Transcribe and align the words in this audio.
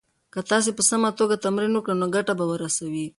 که 0.33 0.39
تاسي 0.49 0.71
په 0.77 0.83
سمه 0.89 1.09
توګه 1.19 1.41
تمرین 1.45 1.73
وکړئ 1.75 1.95
نو 2.01 2.07
ګټه 2.15 2.33
به 2.39 2.45
ورسوي. 2.47 3.05